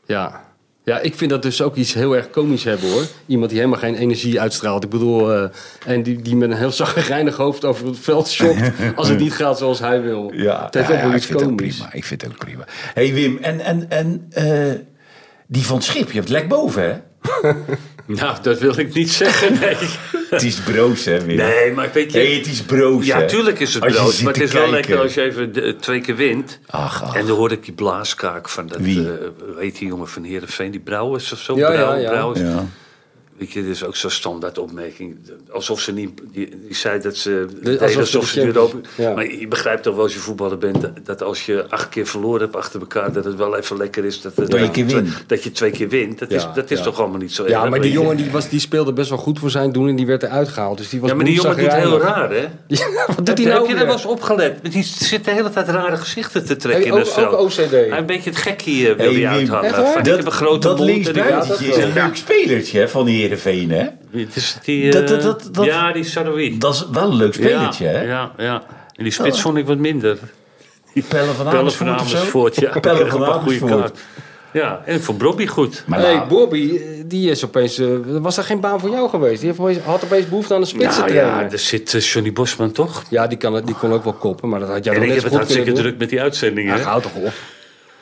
[0.05, 0.43] Ja.
[0.84, 3.03] ja, ik vind dat dus ook iets heel erg komisch hebben hoor.
[3.25, 4.84] Iemand die helemaal geen energie uitstraalt.
[4.84, 5.50] Ik bedoel, eh,
[5.86, 9.34] en die, die met een heel zagrijnig hoofd over het veld shopt als het niet
[9.34, 10.31] gaat zoals hij wil.
[10.36, 11.75] het heeft ook wel ik iets vind het ook komisch.
[11.75, 11.93] prima.
[11.93, 12.65] Ik vind het ook prima.
[12.93, 14.79] hey Wim, en, en, en eh,
[15.48, 17.00] die van het schip, je hebt lek boven, hè?
[18.05, 19.75] Nou, dat wil ik niet zeggen, nee.
[20.29, 21.35] Het is broos, hè, Wim?
[21.35, 22.17] Nee, maar weet je...
[22.17, 23.27] Nee, het is broos, ja, hè?
[23.27, 24.71] tuurlijk is het zit Maar het is wel kijken.
[24.71, 26.59] lekker als je even de- twee keer wint.
[26.67, 27.15] Ach, ach.
[27.15, 28.79] En dan hoorde ik die blaaskaak van dat...
[28.81, 28.99] Wie?
[28.99, 29.05] eh,
[29.45, 30.71] hoe heet die jongen van Heerenveen?
[30.71, 31.57] Die Brouwers of zo?
[31.57, 32.09] Ja, Brouw- ja, ja.
[32.09, 32.39] Brouwers.
[32.39, 32.65] Ja.
[33.41, 35.15] Weet je, dit is ook zo'n standaard opmerking.
[35.51, 36.21] Alsof ze niet...
[36.31, 37.45] Die, die zei dat ze...
[37.63, 38.17] De- alsof ze
[38.55, 39.13] alsof ja.
[39.13, 40.81] Maar je begrijpt toch wel als je voetballer bent...
[40.81, 43.12] dat- dat als je acht keer verloren hebt achter elkaar...
[43.13, 45.24] dat het wel even lekker is dat, Dat je wint.
[45.27, 46.19] dat je twee keer wint.
[46.19, 46.83] Dat is, dat is ja.
[46.83, 49.39] toch allemaal niet zo Ja, maar die jongen die, was, die speelde best wel goed
[49.39, 50.77] voor zijn doen en die werd eruit gehaald.
[50.77, 52.41] Dus die was Ja, maar die jongen doet heel raar, hè?
[52.67, 54.71] Ja, wat doet Heb, hij heb nou je er wel eens opgelet?
[54.71, 57.33] Die zit de hele tijd rare gezichten te trekken Hey, in ook- het veld.
[57.36, 57.71] ook OCD.
[57.71, 59.71] Hij een beetje het gekkie eh, wil Hey, hij uithangen.
[60.03, 64.19] dat en ik- linksbuitentje is een leuk spelertje van de Heerenveen, hè?
[64.21, 66.57] Het is die, eh, Dat- dat- dat- dat- ja, die Saroui.
[66.57, 68.01] Dat is wel een leuk spelertje, ja, hè?
[68.01, 68.63] Ja, ja.
[68.95, 70.17] En die spits vond ik wat minder.
[71.07, 72.15] Pelle van Pelle van Amersfoort of zo?
[72.17, 72.69] Amersfoort, ja.
[72.79, 73.81] Pelle Kreeg van een paar goede Amersfoort.
[73.91, 74.00] kaart.
[74.53, 75.83] Ja, en ik vond Bobby goed.
[75.88, 77.77] Maar hey, nou, Bobby, eh, die is opeens...
[77.77, 79.39] eh, was er geen baan voor jou geweest?
[79.39, 82.71] Die heeft opeens, had opeens behoefte aan een spitsen Nou ja, er zit Johnny Bosman
[82.71, 83.03] toch?
[83.09, 85.09] Ja, die, kan, het- die kon ook wel koppen, maar dat had jij en nog
[85.09, 86.77] ik net heb het goed hartstikke druk met die uitzendingen.
[86.77, 87.31] Ja, houd toch op.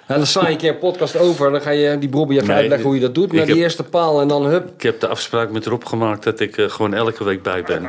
[0.10, 2.34] En dan sla je een keer een podcast over en dan ga je die Bobby
[2.36, 3.32] even Nee, uitleggen hoe je dat doet.
[3.32, 4.70] Naar die heb- eerste paal en dan hup.
[4.76, 7.82] Ik heb de afspraak met Rob gemaakt dat ik eh, gewoon elke week bij ben.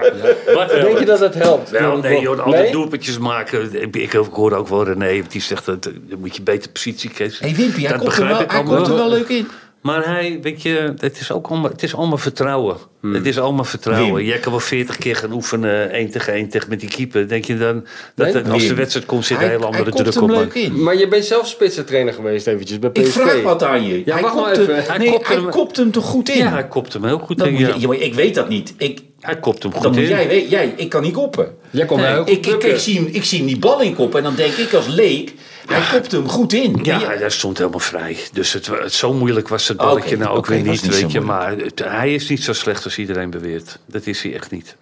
[0.55, 1.71] Wat Denk je dat het helpt?
[1.71, 2.73] Wel, Dat nee joh, altijd Nee?
[2.73, 3.83] doelpuntjes maken.
[3.83, 7.11] Ik, ik hoor ook wel René, die zegt dat eh, dan moet je beter positie
[7.11, 7.45] kiezen.
[7.47, 9.49] hey, Wimpy, hij Dat komt er wel, hij komt er wel leuk in.
[9.81, 12.77] Maar hij, weet je, het is ook allemaal, het is allemaal vertrouwen.
[13.03, 14.15] Het is allemaal vertrouwen.
[14.15, 14.25] Wim.
[14.25, 17.29] Jij kan wel veertig keer gaan oefenen, één tegen één tegen met die keeper.
[17.29, 19.79] Denk je dan dat Nee, als de wedstrijd komt, zit er Hij, een hele hij
[19.79, 20.53] andere komt druk hem op?
[20.55, 20.83] leuk in.
[20.83, 23.07] Maar je bent zelf spitsentrainer geweest eventjes bij PSV.
[23.07, 24.03] Ik vraag wat aan je.
[24.05, 24.85] Ja, hij wacht maar kopt hem, even.
[24.91, 26.37] Hij nee, kopt hij hem- kopt hem toch goed in?
[26.37, 27.39] Ja, hij kopt hem heel goed.
[27.39, 27.93] Dan je, ja.
[27.99, 28.75] ik weet dat niet.
[28.77, 30.09] Ik, Hij kopt hem goed dan moet in.
[30.09, 30.49] jij weten.
[30.49, 31.55] Jij, ik kan niet koppen.
[31.71, 34.35] Jij ook Ik, ik, zie hem, ik zie hem die bal in koppen en dan
[34.35, 35.33] denk ik als leek,
[35.67, 36.79] hij kopt hem goed in.
[36.83, 38.17] Ja, hij stond helemaal vrij.
[38.33, 41.21] Dus het, het, zo moeilijk was het balletje nou ook weer niet, weet je.
[41.21, 43.79] Maar het- hij is niet zo slecht als iedereen beweert.
[43.87, 44.77] Dat is hij echt niet.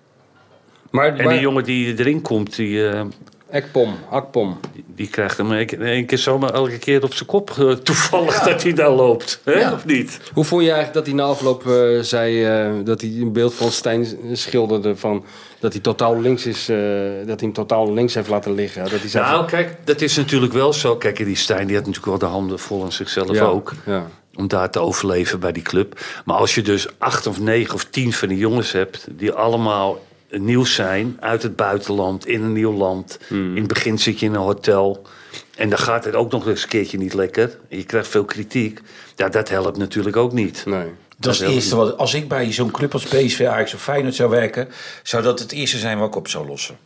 [0.90, 3.00] Maar, En maar die jongen die erin komt, die, eh,
[3.50, 4.60] Ekpom, Akpom.
[4.74, 7.50] die- die krijgt hem een, een keer zomaar elke keer op zijn kop.
[7.58, 9.40] eh, toevallig dat hij daar loopt.
[9.44, 9.52] Hè?
[9.52, 9.72] Ja.
[9.72, 10.20] Of niet?
[10.34, 13.54] Hoe vond je eigenlijk dat hij na afloop eh, zei eh, dat hij een beeld
[13.54, 15.24] van Stijn schilderde van
[15.60, 16.76] dat hij totaal links is, eh,
[17.18, 18.82] dat hij hem totaal links heeft laten liggen.
[18.82, 20.96] Dat hij Nou, kijk, dat is natuurlijk wel zo.
[20.96, 23.72] Kijk, die Stijn die had natuurlijk wel de handen vol aan zichzelf Ja, ook.
[23.86, 24.06] ja.
[24.34, 26.00] Om daar te overleven bij die club.
[26.24, 29.06] Maar als je dus acht of negen of tien van die jongens hebt...
[29.10, 33.18] die allemaal nieuw zijn, uit het buitenland, in een nieuw land.
[33.28, 33.50] Hmm.
[33.50, 35.06] In het begin zit je in een hotel...
[35.56, 37.58] En dan gaat het ook nog eens een keertje niet lekker.
[37.68, 38.80] Je krijgt veel kritiek.
[39.16, 40.62] Ja, dat helpt natuurlijk ook niet.
[40.66, 40.86] Nee.
[41.20, 41.98] Dat is het eerste wat.
[41.98, 44.68] Als ik bij zo'n club als PSV, Ajax of Feyenoord zou werken,
[45.02, 46.76] zou dat het eerste zijn wat ik op zou lossen.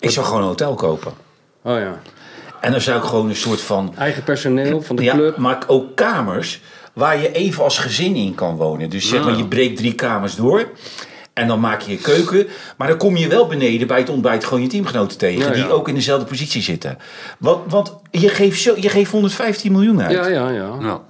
[0.00, 1.12] Ik zou gewoon een hotel kopen.
[1.62, 2.00] Oh ja.
[2.60, 3.94] En dan zou ik gewoon een soort van.
[3.96, 5.36] Eigen personeel van de ja, club.
[5.36, 6.60] maar ook kamers
[6.92, 8.90] waar je even als gezin in kan wonen.
[8.90, 10.68] Dus zeg maar, je breekt drie kamers door.
[11.32, 12.46] En dan maak je je keuken.
[12.76, 15.40] Maar dan kom je wel beneden bij het ontbijt gewoon je teamgenoten tegen.
[15.40, 15.52] Ja, ja.
[15.52, 16.98] Die ook in dezelfde positie zitten.
[17.38, 20.12] Want, want je, geeft zo, je geeft 115 miljoen uit.
[20.12, 20.74] Ja, ja, ja.
[20.74, 21.00] Nou,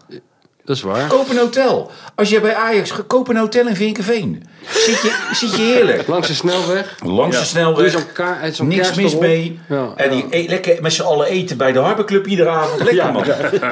[0.68, 1.08] Dat is waar.
[1.08, 1.90] Koop een hotel.
[2.14, 4.44] Als je bij Ajax koop een hotel in Vinkenveen.
[4.66, 6.06] Zit je, zit je heerlijk.
[6.06, 6.94] Langs de snelweg.
[7.04, 7.90] Langs de snelweg.
[7.90, 9.58] zo'n kaar, uit zo'n Niks mis mee.
[9.68, 12.82] Ja, en die e- lekker met z'n allen eten bij de Harborclub iedere avond.
[12.82, 13.24] Lekker man.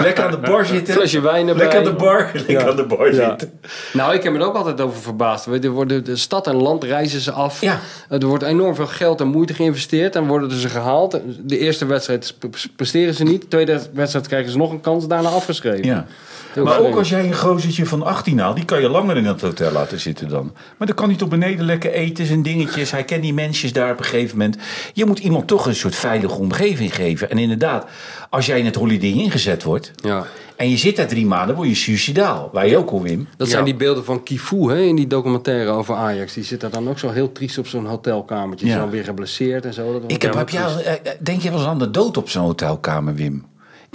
[0.03, 0.95] Lekker aan de bar zitten.
[0.95, 1.63] Flesje wijn erbij.
[1.63, 2.31] Lekker aan de bar.
[2.35, 2.69] Lekker Ja.
[2.69, 3.29] aan de bar Ja.
[3.29, 3.59] zitten.
[3.93, 5.47] Nou, ik heb me er ook altijd over verbaasd.
[5.47, 7.61] Er worden de stad en land reizen ze af.
[7.61, 7.81] Ja.
[8.09, 10.17] Er wordt enorm veel geld en moeite geïnvesteerd.
[10.17, 11.21] En worden ze gehaald.
[11.43, 12.35] De eerste wedstrijd
[12.77, 13.41] presteren ze niet.
[13.41, 15.07] De tweede wedstrijd krijgen ze nog een kans.
[15.07, 15.85] Daarna afgeschreven.
[15.85, 16.07] Ja.
[16.53, 19.25] Heel Maar ook als jij een gozertje van 18 haalt, die kan je langer in
[19.25, 20.53] het hotel laten zitten dan.
[20.77, 22.91] Maar dan kan hij toch beneden lekker eten, zijn dingetjes.
[22.91, 24.57] Hij kent die mensjes daar op een gegeven moment.
[24.93, 27.31] Je moet iemand toch een soort veilige omgeving geven.
[27.31, 27.87] En inderdaad,
[28.31, 30.27] als jij in het Holiday ingezet wordt Ja.
[30.57, 32.51] en je zit daar drie maanden, word je suicidaal.
[32.53, 33.29] Wij ook al, Wim.
[33.37, 33.53] Dat Ja.
[33.53, 36.33] zijn die beelden van Kifu hè, in die documentaire over Ajax.
[36.35, 38.67] Die zit daar dan ook zo heel triest op zo'n hotelkamertje.
[38.67, 38.79] Ja.
[38.79, 39.93] dan weer geblesseerd en zo.
[39.93, 42.29] Dat Ik heb, heb jou, eh, eh, denk je wel eens aan de dood op
[42.29, 43.45] zo'n hotelkamer, Wim?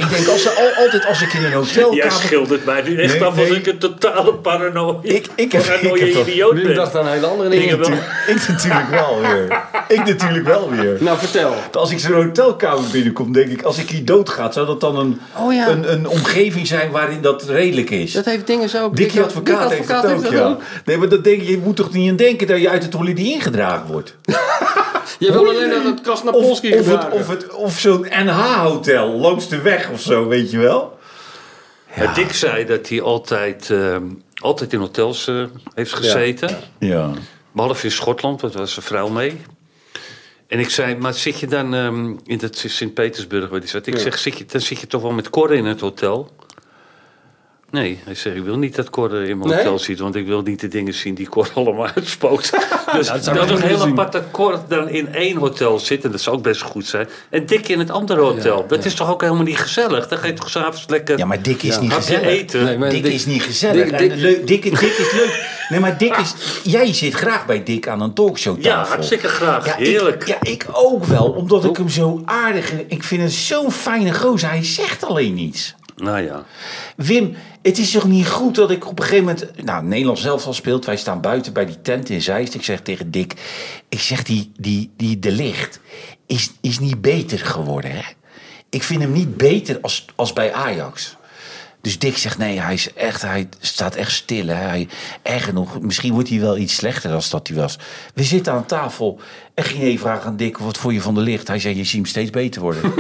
[0.02, 1.96] Ik denk als al, altijd als ik in een hotelkamer...
[1.98, 3.58] jij schildert mij nu echt Nee, af als nee.
[3.58, 6.76] ik een totale paranoia, Ik- ik heb- paranoia ik heb idioot ben.
[6.76, 7.90] dacht aan hele andere Dingen wel.
[8.28, 9.60] Ik natuurlijk wel weer.
[9.88, 10.98] Ik natuurlijk wel weer.
[11.00, 11.54] Nou, vertel.
[11.72, 15.20] Als ik zo'n hotelkamer binnenkom, denk ik, als ik hier doodgaat, zou dat dan een,
[15.38, 15.68] Oh ja.
[15.68, 18.12] een, een omgeving zijn waarin dat redelijk is?
[18.12, 18.90] Dat heeft dingen zo.
[18.94, 20.58] Dikkie advocaat, heeft dat ook, ja.
[20.86, 23.26] Nee, maar dat denk, je moet toch niet aan denken dat je uit het holiday
[23.26, 24.16] ingedragen wordt?
[25.20, 29.62] Je wil alleen dat het Krasnapolski of, het, of, het, of zo'n NH-hotel langs de
[29.62, 31.00] weg of zo, weet je wel?
[31.96, 32.14] Ja.
[32.14, 34.04] Dick zei dat hij altijd, ehm,
[34.36, 35.44] altijd in hotels eh,
[35.76, 36.58] heeft gezeten.
[36.80, 37.12] Ja.
[37.52, 39.42] Behalve in Schotland, want daar was zijn vrouw mee.
[40.48, 43.88] En ik zei, maar zit je dan ehm, in dat Sint-Petersburg waar die zat?
[43.88, 44.00] Ik Ja.
[44.00, 46.30] zeg, zit je, dan zit je toch wel met Cor in het hotel?
[47.72, 49.58] Nee, hij zegt, ik wil niet dat Cor in mijn Nee?
[49.58, 52.52] hotel zit, want ik wil niet de dingen zien die Cor allemaal uitspookt.
[52.94, 56.22] dus dat is nog heel apart dat Cor dan in één hotel zit, en dat
[56.22, 57.08] zou ook best goed zijn.
[57.30, 58.66] En Dick in het andere hotel.
[58.68, 60.08] dat is toch ook helemaal niet gezellig?
[60.08, 62.26] Dan ga je toch s'avonds lekker Ja, maar Dick is niet gezellig.
[62.28, 62.64] eten.
[62.64, 63.90] Nee, maar Dick, Dick- is niet gezellig.
[63.90, 65.60] Dick- Dick- leuk, Dick, Dick is leuk.
[65.70, 66.34] Nee, maar Dick is...
[66.64, 68.70] Jij zit graag bij Dick aan een talkshowtafel.
[68.72, 69.66] Ja, hartstikke graag.
[69.66, 70.22] Ja, Heerlijk.
[70.22, 71.26] Ik, ja, ik ook wel.
[71.32, 72.72] Omdat ik hem zo aardig...
[72.88, 74.50] Ik vind het zo'n fijne gozer.
[74.50, 75.76] Hij zegt alleen niets.
[76.02, 76.46] Nou ja.
[76.96, 79.64] Wim, het is toch niet goed dat ik op een gegeven moment...
[79.64, 80.86] Nou, Nederland zelf al speelt.
[80.86, 82.54] Wij staan buiten bij die tent in Zeist.
[82.54, 83.34] Ik zeg tegen Dick...
[83.90, 85.80] Ik zeg, die, die, die De Licht
[86.26, 88.02] is, is niet beter geworden, hè?
[88.70, 91.16] Ik vind hem niet beter als, als bij Ajax.
[91.82, 94.48] Dus Dick zegt, nee, hij, is echt, hij staat echt stil.
[94.48, 94.54] Hè?
[94.54, 94.88] Hij,
[95.22, 97.78] erg genoeg, misschien wordt hij wel iets slechter dan dat hij was.
[98.14, 99.20] We zitten aan tafel
[99.54, 100.58] en ging even vragen aan Dick...
[100.58, 101.48] wat vond je van de licht?
[101.48, 102.82] Hij zei, je ziet hem steeds beter worden.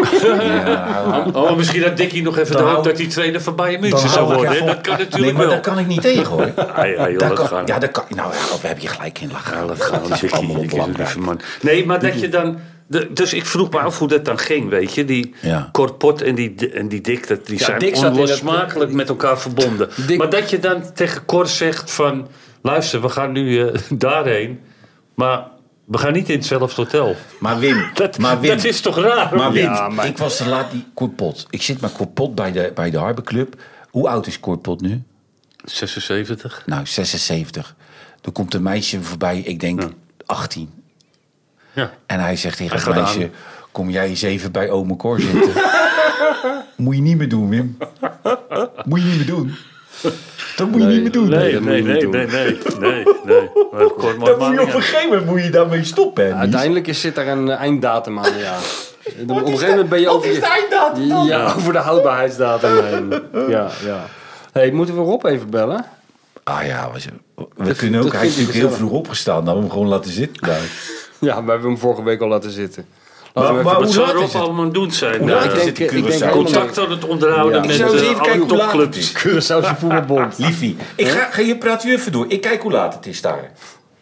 [0.45, 3.81] ja, Oh, misschien had Dickie nog even Dan de hoop dat hij trainer van Bayern
[3.81, 4.65] München zou worden.
[4.65, 5.53] Dat kan Nee, natuurlijk maar wel.
[5.53, 6.51] daar kan ik niet tegen, hoor.
[6.55, 9.19] Ja, ja, joh, Daar dat kan- ja, dat kan, nou ja, daar heb je gelijk
[9.19, 9.31] in.
[9.31, 9.57] Lachen.
[9.57, 11.15] Ja, dat gaat allemaal belangrijk.
[11.15, 11.39] man.
[11.61, 12.59] Nee, maar dat je dan...
[12.91, 15.05] de- dus ik vroeg me af hoe dat dan ging, weet je.
[15.05, 15.69] Die Ja.
[15.71, 19.39] Kortpot en die, en die Dick, dat, die Ja, zijn Dick onlosmakelijk het- met elkaar
[19.39, 19.89] verbonden.
[20.07, 22.27] Dick- Maar dat je dan tegen Cor zegt van...
[22.61, 24.59] Luister, we gaan nu eh, daarheen,
[25.15, 25.47] maar
[25.85, 27.15] we gaan niet in hetzelfde hotel.
[27.39, 29.35] Maar Wim, Dat, maar Wim, dat is toch raar?
[29.35, 31.47] maar Wim Ja, maar- ik was te laat die Kortpot.
[31.49, 33.55] Ik zit met Kortpot bij de, bij de Harbor Club.
[33.89, 35.01] Hoe oud is Kortpot nu?
[35.63, 36.63] 76.
[36.65, 37.75] Nou, 76.
[38.21, 39.81] Er komt een meisje voorbij, ik denk
[40.25, 40.69] 18.
[41.73, 41.91] Ja.
[42.05, 43.19] En hij zegt tegen het meisje...
[43.23, 43.31] aan.
[43.71, 45.51] Kom jij eens even bij ome Cor zitten.
[46.75, 47.77] moet je niet meer doen, Wim.
[48.85, 49.55] Moet je niet meer doen.
[50.55, 51.29] Dat moet je niet meer doen.
[51.29, 53.49] Nee, nee, nee, nee, nee, nee, nee.
[53.71, 56.35] Maar Cor, maar, Dan moet je op een gegeven moment moet je daarmee stoppen.
[56.35, 58.55] Uiteindelijk is, zit er een eh, einddatum aan, ja.
[59.27, 61.25] op een gegeven moment ben je over, is de einddatum dan?
[61.25, 63.21] ja, over de houdbaarheidsdatum heen.
[63.49, 64.05] Ja, ja.
[64.51, 65.85] Hey, moeten we Rob even bellen?
[66.43, 66.99] Ah ja, we,
[67.55, 68.13] we Dat- kunnen ook.
[68.13, 69.35] Hij is natuurlijk heel vroeg opgestaan.
[69.35, 70.47] Dan hebben we hem gewoon laten zitten.
[70.47, 70.61] daar.
[71.29, 72.85] Ja, we hebben hem vorige week al laten zitten.
[73.33, 74.35] Laten Maar- we hoe zou Rob het?
[74.35, 75.21] allemaal aan het doen zijn?
[75.21, 77.61] Ik denk, het in ik denk contact aan het onderhouden Ja.
[77.61, 79.47] met Ik zou eens eh, even alle kijken hoe laat het topclubs.
[79.47, 80.37] Curaçaose voetbalbond.
[80.37, 82.25] Liefie, ik ga, ga je praat u even door.
[82.27, 83.51] Ik kijk hoe laat het is daar.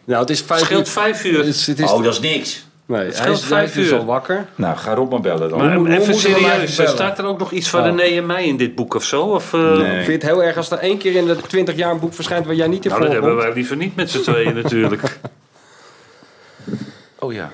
[0.04, 0.92] Nou, het is vijf scheelt uur.
[0.92, 1.38] vijf uur.
[1.38, 2.66] Het is, het is, Oh, dat is niks.
[2.86, 3.98] nee, hij scheelt is, vijf hij is uur.
[3.98, 4.46] al wakker.
[4.54, 5.58] Nou, ga Rob maar bellen dan.
[5.58, 7.86] Maar hoe even serieus, staat er ook nog iets van Oh.
[7.86, 9.22] René en mij in dit boek of zo?
[9.22, 9.92] Of, eh, Nee.
[9.94, 12.14] Vind je het heel erg als er één keer in de 20 jaar een boek
[12.14, 15.02] verschijnt waar jij niet in Nou, dat hebben wij liever niet met z'n tweeën natuurlijk.
[17.20, 17.52] oh ja.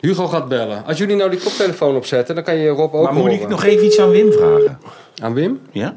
[0.00, 0.84] Hugo gaat bellen.
[0.84, 3.40] Als jullie nou die koptelefoon opzetten, dan kan je Rob ook Maar moet horen.
[3.40, 4.78] ik nog even iets aan Wim vragen?
[5.22, 5.60] Aan Wim?
[5.72, 5.96] Ja?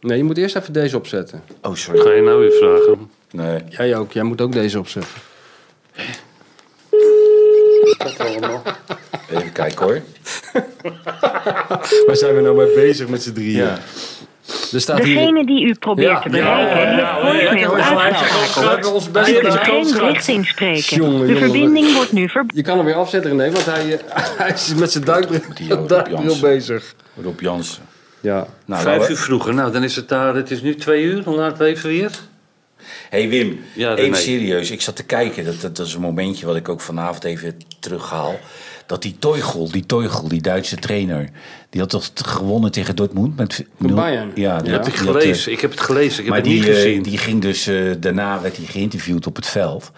[0.00, 1.42] Nee, je moet eerst even deze opzetten.
[1.62, 2.00] Oh, sorry.
[2.00, 3.10] Ga je nou weer vragen?
[3.30, 3.62] Nee.
[3.68, 4.12] Jij ook.
[4.12, 5.12] Jij moet ook deze opzetten.
[9.30, 10.00] Even kijken hoor.
[12.06, 13.64] Waar zijn we nou mee bezig met z'n drieën?
[13.64, 13.78] Ja.
[14.76, 15.14] Er staat hier...
[15.14, 18.64] Degene die u probeert Ja, te bereiken, ja, heeft ja, voicemail uitgeschakeld.
[18.64, 20.96] We hebben ons best U Ja, kunt geen inspreken.
[20.96, 22.56] Jongen, De jongen, verbinding wordt nu verbonden.
[22.56, 26.94] Je kan hem weer afzetten, René, want hij, eh, hij is met zijn duikbril, bezig.
[27.22, 27.82] Rob Jansen.
[28.20, 28.46] Ja.
[28.64, 29.54] Nou, Vijf nou, uur vroeger.
[29.54, 30.34] Nou, dan is het daar.
[30.34, 31.24] Het is nu twee uur.
[31.24, 32.10] Hoe laat leven weer?
[33.10, 34.70] hey Wim, Ja, even serieus.
[34.70, 35.44] Ik zat te kijken.
[35.44, 38.38] Dat, dat, dat is een momentje wat ik ook vanavond even terughaal.
[38.86, 41.30] Dat die Teugel, die Teugel, die Duitse trainer...
[41.70, 43.36] die had toch gewonnen tegen Dortmund?
[43.36, 44.30] Met Van nul- Bayern.
[44.34, 44.76] Ja, die Ja.
[44.76, 45.52] had- ik die had, eh, gelezen.
[45.52, 46.10] Ik heb het gelezen.
[46.10, 47.02] Ik heb maar het niet die, eh, gezien.
[47.02, 49.90] die ging dus, eh, daarna werd hij geïnterviewd op het veld.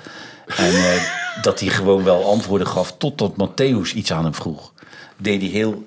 [0.57, 1.03] En eh,
[1.43, 4.73] dat hij gewoon wel antwoorden gaf totdat Matthäus iets aan hem vroeg.
[5.17, 5.85] Deed hij heel...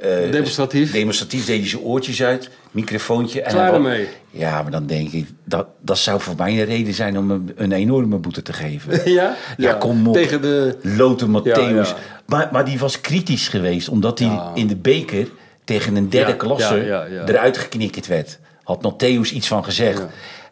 [0.00, 0.92] eh, eh, Demonstratief.
[0.92, 3.42] Demonstratief deed hij zijn oortjes uit, microfoontje.
[3.42, 4.08] En Klaar ermee.
[4.30, 7.52] Ja, maar dan denk ik, dat, dat zou voor mij een reden zijn om hem
[7.56, 9.00] een enorme boete te geven.
[9.16, 9.36] Ja?
[9.56, 10.14] Ja, kom op.
[10.14, 10.76] Tegen de...
[10.82, 11.88] Lothar Matthäus.
[11.88, 11.96] Ja.
[12.26, 15.28] Maar, maar die was kritisch geweest, omdat hij in de beker
[15.64, 18.38] tegen een derde klasse eruit geknikkerd werd.
[18.62, 20.02] Had Matthäus iets van gezegd.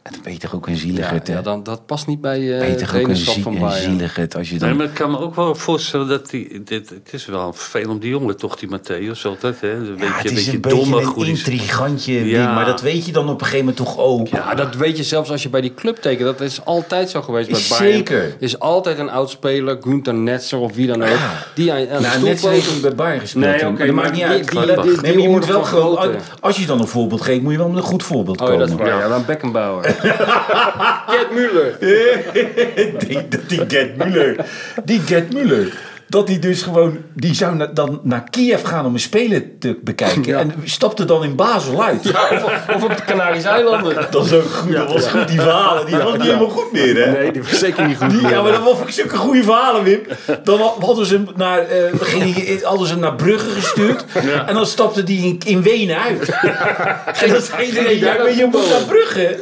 [0.04, 0.10] Ja.
[0.10, 1.34] En dan ben je toch ook een Ja, zieligerd, hè?
[1.34, 3.52] ja, dan, dat past niet bij eh ben het toch ook een, trainerschap zie- van
[3.54, 3.90] een Bayern.
[3.90, 4.68] zieligerd als je dan...
[4.68, 6.62] Nee, maar ik kan me ook wel voorstellen dat die.
[6.64, 9.60] Dit, het is wel vervelend om die jongen, toch, die Matthäus altijd.
[9.60, 9.70] Hè?
[9.74, 12.54] Een beetje, ja, het een is beetje een beetje domme, een intrigantje, Ja.
[12.54, 14.28] maar dat weet je dan op een gegeven moment toch ook.
[14.28, 16.24] Ja, dat weet je zelfs als je bij die club tekent.
[16.38, 17.96] Dat is altijd zo geweest bij Bayern.
[17.96, 18.36] Zeker.
[18.38, 21.08] is altijd een oudspeler, Gunther Netzer of wie dan ook.
[21.08, 21.44] Ja.
[21.54, 23.44] Die aan, Nou, stoel net poot- heeft hem bij Bayern gespeeld.
[23.44, 24.48] Nee, oké, dat maakt niet die- uit.
[24.48, 25.98] die- Maar dat- die- nee, die maar je moet wel gewoon...
[26.40, 28.52] Als je dan een voorbeeld geeft, moet je wel met een goed voorbeeld Oh ja,
[28.52, 28.68] komen.
[28.68, 28.98] dat is waar.
[29.00, 29.92] Ja, dan Beckenbauer.
[30.02, 31.72] Gert Müller.
[31.80, 33.18] die,
[33.50, 34.44] die Gert Muller.
[34.84, 35.66] Die Gert Muller.
[36.08, 36.96] Dat hij dus gewoon...
[37.14, 40.22] Die zou na- dan naar Kiev gaan om een speler te bekijken.
[40.24, 40.38] Ja.
[40.38, 42.06] En stapte dan in Basel uit.
[42.06, 43.94] Of, of op de Canarische eilanden.
[44.10, 44.72] Dat is ook goed.
[44.72, 45.86] dat was goed, die verhalen.
[45.86, 47.10] Die was niet helemaal goed meer, hè?
[47.10, 48.10] Nee, die was zeker niet goed.
[48.10, 48.42] Die, ja, meer.
[48.42, 50.00] maar dat was zulke goede verhalen, Wim.
[50.44, 54.04] Dan ha- hadden ze hem naar, eh, ging hij- hadden ze hem naar Brugge gestuurd.
[54.46, 56.28] En dan stapte hij in, in Wenen uit.
[57.22, 59.38] en dan zei iedereen, ja, je moet naar Brugge.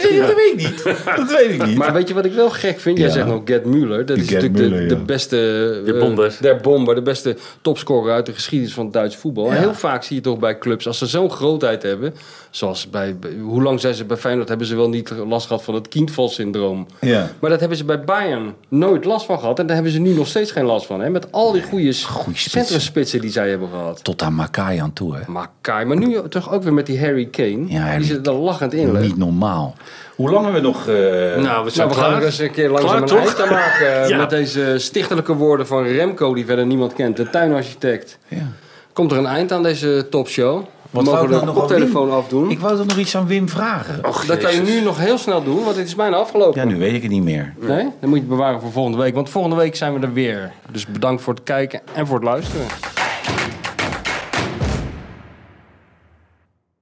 [0.00, 0.82] Zei, dat weet ik niet.
[1.16, 1.76] Dat weet ik niet.
[1.76, 2.98] Maar weet je wat ik wel gek vind?
[2.98, 3.12] Jij Ja.
[3.12, 4.04] zegt nog Gerd Müller.
[4.04, 5.36] Dat is natuurlijk de, de beste...
[5.92, 6.36] De eh, bomber.
[6.40, 6.94] der bomber.
[6.94, 9.50] De beste topscorer uit de geschiedenis van het Duits voetbal.
[9.50, 12.14] En heel vaak zie je toch bij clubs, als ze zo'n grootheid hebben...
[12.50, 13.16] Zoals bij...
[13.18, 14.48] bij- Hoe lang zijn ze bij Feyenoord?
[14.48, 16.86] Hebben ze wel niet last gehad van het Kindval-syndroom.
[17.00, 17.30] Ja.
[17.38, 19.58] Maar dat hebben ze bij Bayern nooit last van gehad.
[19.58, 21.00] En daar hebben ze nu nog steeds geen last van.
[21.00, 21.10] Hè?
[21.10, 22.50] Met al die goede spitsen.
[22.50, 24.04] centrumspitsen die zij hebben gehad.
[24.04, 25.20] Tot aan Makai aan toe, hè?
[25.26, 27.64] Maar Kai, maar nu toch ook weer met die Harry Kane.
[27.66, 27.96] Ja, Harry.
[27.98, 29.00] Die zit er lachend in.
[29.00, 29.74] Niet normaal.
[30.22, 30.88] Hoe lang hebben we nog...
[30.88, 30.94] eh,
[31.42, 33.18] Nou, we zijn Nou, we gaan er eens een keer langzaam Klaar, een toch?
[33.18, 34.08] eind aan maken.
[34.08, 34.16] Ja.
[34.16, 37.16] Met deze stichtelijke woorden van Remco, die verder niemand kent.
[37.16, 38.18] De tuinarchitect.
[38.28, 38.36] Ja.
[38.92, 40.60] Komt er een eind aan deze topshow?
[40.60, 42.16] We Wat wou mogen de aan koptelefoon Wim?
[42.16, 42.50] afdoen.
[42.50, 44.00] Ik wou er nog iets aan Wim vragen.
[44.26, 46.60] dat kan je nu nog heel snel doen, want het is bijna afgelopen.
[46.60, 47.54] Ja, nu weet ik het niet meer.
[47.60, 47.76] Nee?
[48.00, 49.14] Dan moet je het bewaren voor volgende week.
[49.14, 50.52] Want volgende week zijn we er weer.
[50.70, 52.66] Dus bedankt voor het kijken en voor het luisteren.